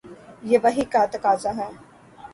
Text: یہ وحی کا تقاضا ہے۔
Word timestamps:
یہ 0.43 0.57
وحی 0.63 0.83
کا 0.93 1.05
تقاضا 1.11 1.51
ہے۔ 1.57 1.69